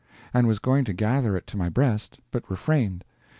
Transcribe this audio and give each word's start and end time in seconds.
and 0.33 0.47
was 0.47 0.57
going 0.57 0.83
to 0.83 0.93
gather 0.93 1.37
it 1.37 1.45
to 1.45 1.55
my 1.55 1.69
breast. 1.69 2.17
But 2.31 2.49
refrained. 2.49 3.03